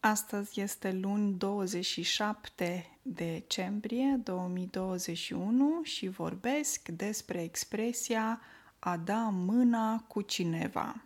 [0.00, 8.40] Astăzi este luni 27 decembrie 2021 și vorbesc despre expresia
[8.78, 11.02] a da mâna cu cineva.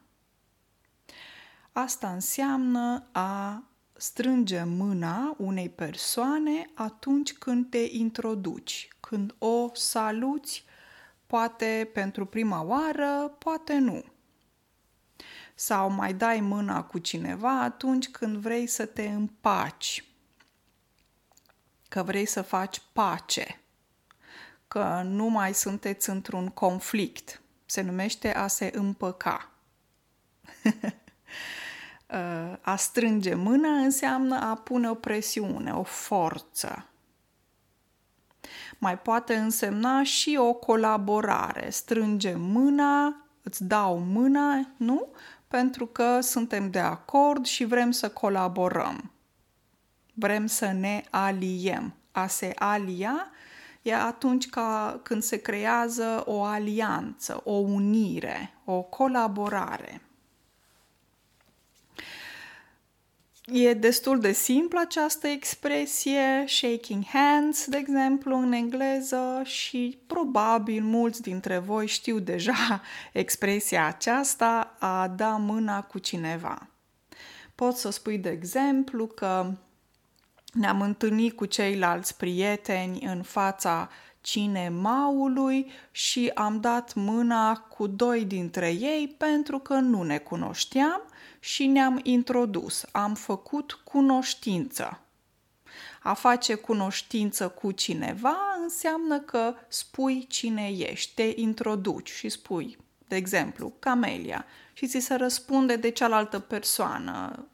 [1.72, 10.64] Asta înseamnă a strânge mâna unei persoane atunci când te introduci, când o saluți,
[11.26, 14.04] poate pentru prima oară, poate nu
[15.62, 20.04] sau mai dai mâna cu cineva atunci când vrei să te împaci,
[21.88, 23.60] că vrei să faci pace,
[24.68, 27.40] că nu mai sunteți într-un conflict.
[27.66, 29.50] Se numește a se împăca.
[32.60, 36.88] a strânge mâna înseamnă a pune o presiune, o forță.
[38.78, 41.70] Mai poate însemna și o colaborare.
[41.70, 45.08] Strânge mâna, îți dau mâna, nu?
[45.52, 49.12] Pentru că suntem de acord și vrem să colaborăm.
[50.14, 51.94] Vrem să ne aliem.
[52.12, 53.30] A se alia
[53.82, 60.00] e atunci ca, când se creează o alianță, o unire, o colaborare.
[63.46, 71.22] E destul de simplă această expresie, shaking hands, de exemplu, în engleză și probabil mulți
[71.22, 72.82] dintre voi știu deja
[73.12, 76.68] expresia aceasta a da mâna cu cineva.
[77.54, 79.54] Poți să spui, de exemplu, că
[80.52, 83.88] ne-am întâlnit cu ceilalți prieteni în fața
[84.22, 91.02] cinemaului și am dat mâna cu doi dintre ei pentru că nu ne cunoșteam
[91.40, 95.00] și ne-am introdus, am făcut cunoștință.
[96.02, 102.78] A face cunoștință cu cineva înseamnă că spui cine ești, te introduci și spui,
[103.08, 107.46] de exemplu, Camelia, și ți se răspunde de cealaltă persoană,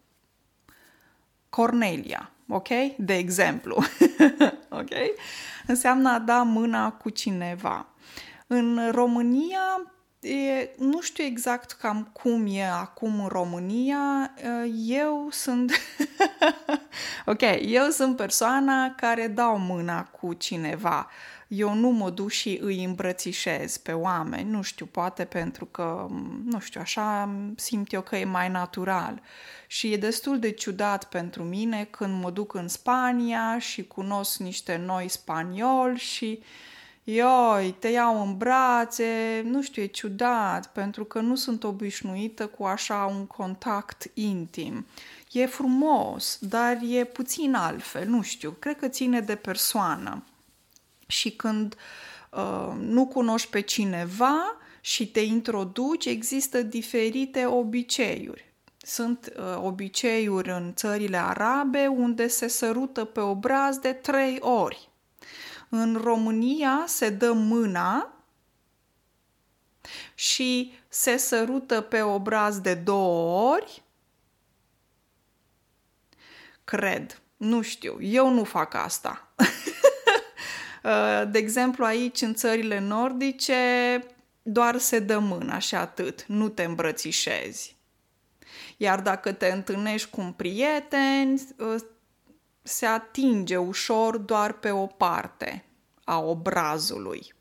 [1.48, 2.68] Cornelia, ok?
[2.96, 3.84] De exemplu,
[4.80, 4.90] ok?
[5.68, 7.86] Înseamnă a da mâna cu cineva.
[8.46, 14.34] În România E, nu știu exact cam cum e acum în România.
[14.86, 15.72] Eu sunt.
[17.26, 21.08] ok, eu sunt persoana care dau mâna cu cineva.
[21.48, 24.50] Eu nu mă duc și îi îmbrățișez pe oameni.
[24.50, 26.06] Nu știu, poate pentru că,
[26.44, 29.22] nu știu, așa simt eu că e mai natural.
[29.66, 34.82] Și e destul de ciudat pentru mine când mă duc în Spania și cunosc niște
[34.84, 36.42] noi spanioli și
[37.04, 42.64] ioi, te iau în brațe, nu știu, e ciudat, pentru că nu sunt obișnuită cu
[42.64, 44.86] așa un contact intim.
[45.32, 50.22] E frumos, dar e puțin altfel, nu știu, cred că ține de persoană.
[51.08, 51.74] Și când
[52.30, 58.52] uh, nu cunoști pe cineva și te introduci, există diferite obiceiuri.
[58.76, 64.88] Sunt uh, obiceiuri în țările arabe unde se sărută pe obraz de trei ori
[65.68, 68.12] în România se dă mâna
[70.14, 73.82] și se sărută pe obraz de două ori.
[76.64, 77.20] Cred.
[77.36, 78.02] Nu știu.
[78.02, 79.28] Eu nu fac asta.
[81.30, 83.56] de exemplu, aici, în țările nordice,
[84.42, 86.24] doar se dă mâna și atât.
[86.26, 87.76] Nu te îmbrățișezi.
[88.76, 91.38] Iar dacă te întâlnești cu un prieten,
[92.62, 95.64] se atinge ușor doar pe o parte
[96.04, 97.34] a obrazului.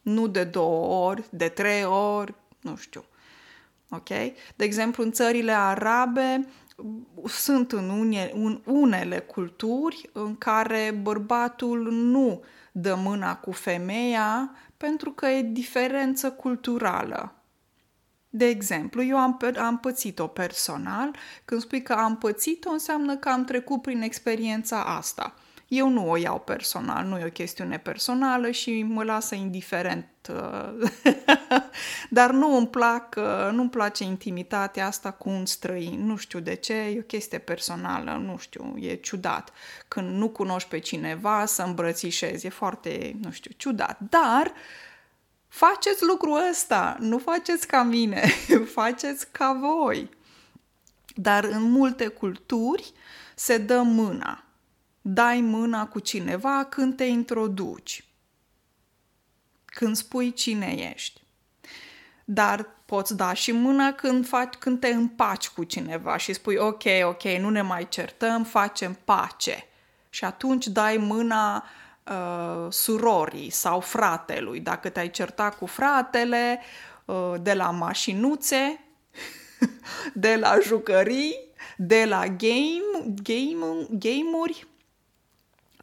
[0.00, 3.04] Nu de două ori, de trei ori, nu știu.
[3.90, 4.08] Ok?
[4.56, 6.48] De exemplu, în țările arabe
[7.26, 15.10] sunt în une, în unele culturi în care bărbatul nu dă mâna cu femeia pentru
[15.12, 17.32] că e diferență culturală.
[18.30, 21.14] De exemplu, eu am, am pățit-o personal.
[21.44, 25.34] Când spui că am pățit-o, înseamnă că am trecut prin experiența asta.
[25.68, 30.06] Eu nu o iau personal, nu e o chestiune personală și mă lasă indiferent.
[30.28, 30.90] Uh,
[32.10, 36.06] dar nu îmi plac, uh, nu-mi place intimitatea asta cu un străin.
[36.06, 39.52] Nu știu de ce, e o chestie personală, nu știu, e ciudat.
[39.88, 43.98] Când nu cunoști pe cineva să îmbrățișezi, e foarte, nu știu, ciudat.
[44.08, 44.52] Dar
[45.48, 48.24] faceți lucrul ăsta, nu faceți ca mine,
[48.78, 50.10] faceți ca voi.
[51.14, 52.92] Dar în multe culturi
[53.34, 54.42] se dă mâna.
[55.10, 58.04] Dai mâna cu cineva când te introduci,
[59.64, 61.20] când spui cine ești.
[62.24, 66.82] Dar poți da și mâna când, faci, când te împaci cu cineva și spui ok,
[67.02, 69.66] ok, nu ne mai certăm, facem pace.
[70.10, 71.64] Și atunci dai mâna
[72.04, 74.60] uh, surorii sau fratelui.
[74.60, 76.60] Dacă te-ai certat cu fratele
[77.04, 78.80] uh, de la mașinuțe,
[80.14, 81.36] de la jucării,
[81.76, 84.67] de la game, game, game-uri,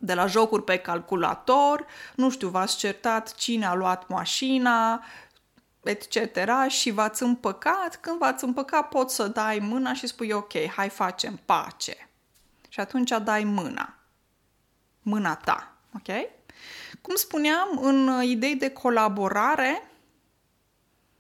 [0.05, 1.85] de la jocuri pe calculator,
[2.15, 5.03] nu știu, v-ați certat cine a luat mașina,
[5.83, 6.37] etc.
[6.67, 11.39] și v-ați împăcat, când v-ați împăcat poți să dai mâna și spui ok, hai facem
[11.45, 12.09] pace.
[12.69, 13.93] Și atunci dai mâna.
[15.01, 16.07] Mâna ta, ok?
[17.01, 19.89] Cum spuneam, în idei de colaborare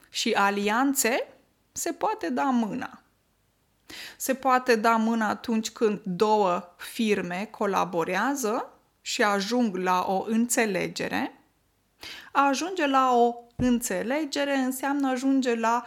[0.09, 1.27] și alianțe,
[1.71, 2.99] se poate da mâna.
[4.17, 8.69] Se poate da mâna atunci când două firme colaborează
[9.05, 11.39] și ajung la o înțelegere.
[12.31, 15.85] A ajunge la o înțelegere înseamnă ajunge la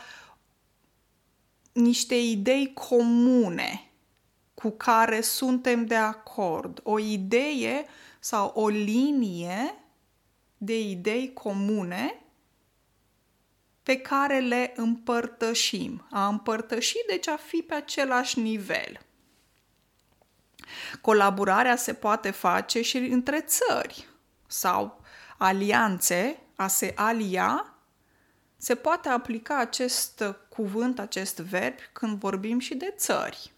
[1.73, 3.91] niște idei comune
[4.55, 6.81] cu care suntem de acord.
[6.82, 7.87] O idee
[8.19, 9.75] sau o linie
[10.56, 12.23] de idei comune
[13.82, 16.06] pe care le împărtășim.
[16.11, 19.00] A împărtăși, deci a fi pe același nivel.
[21.01, 24.09] Colaborarea se poate face și între țări
[24.47, 25.01] sau
[25.37, 27.73] alianțe, a se alia,
[28.57, 33.53] se poate aplica acest cuvânt, acest verb când vorbim și de țări.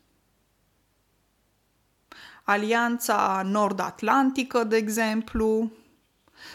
[2.45, 5.71] Alianța Nord-Atlantică, de exemplu,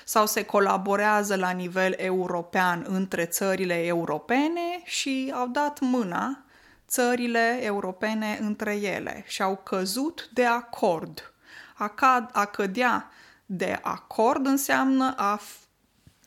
[0.03, 6.44] sau se colaborează la nivel european între țările europene și au dat mâna
[6.87, 11.33] țările europene între ele și au căzut de acord.
[11.73, 13.11] A, cad, a cădea
[13.45, 15.41] de acord înseamnă a,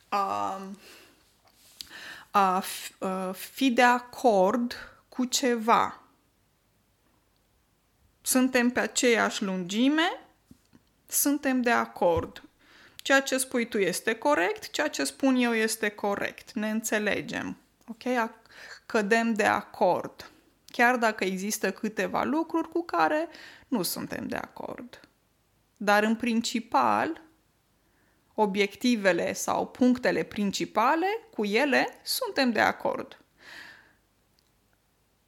[0.09, 0.61] a,
[2.31, 2.63] a,
[2.99, 4.75] a fi de acord
[5.09, 5.99] cu ceva.
[8.21, 10.19] Suntem pe aceeași lungime,
[11.07, 12.43] suntem de acord.
[12.95, 16.51] Ceea ce spui tu este corect, ceea ce spun eu este corect.
[16.53, 17.57] Ne înțelegem.
[17.87, 18.31] Ok?
[18.85, 20.31] Cădem de acord.
[20.71, 23.27] Chiar dacă există câteva lucruri cu care
[23.67, 24.99] nu suntem de acord.
[25.77, 27.21] Dar în principal,
[28.33, 33.21] obiectivele sau punctele principale, cu ele suntem de acord.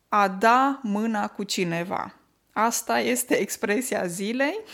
[0.10, 2.16] A da mâna cu cineva.
[2.54, 4.60] Asta este expresia zilei.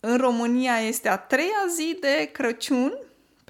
[0.00, 2.98] În România este a treia zi de Crăciun,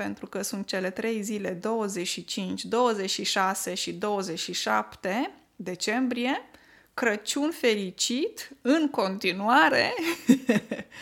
[0.02, 6.43] pentru că sunt cele trei zile 25, 26 și 27 decembrie.
[6.94, 9.94] Crăciun fericit în continuare.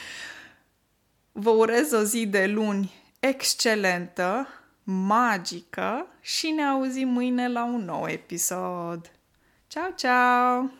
[1.45, 4.49] Vă urez o zi de luni excelentă,
[4.83, 9.11] magică și ne auzim mâine la un nou episod.
[9.67, 10.78] Ciao, ciao!